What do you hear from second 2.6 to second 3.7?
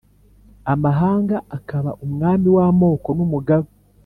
amoko n umugaba